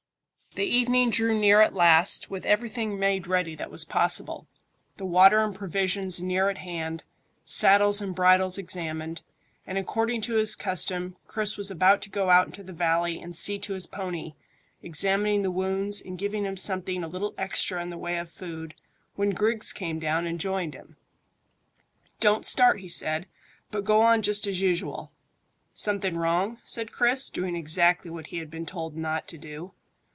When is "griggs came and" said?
19.29-20.37